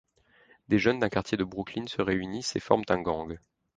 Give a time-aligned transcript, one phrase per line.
[0.67, 3.37] Des jeunes d'un quartier de Brooklyn se réunissent et forment un gang.